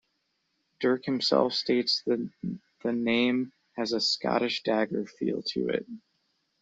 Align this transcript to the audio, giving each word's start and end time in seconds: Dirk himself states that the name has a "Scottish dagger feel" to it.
Dirk 0.79 1.05
himself 1.05 1.53
states 1.53 2.01
that 2.07 2.27
the 2.81 2.91
name 2.91 3.51
has 3.73 3.93
a 3.93 4.01
"Scottish 4.01 4.63
dagger 4.63 5.05
feel" 5.05 5.43
to 5.43 5.67
it. 5.69 5.85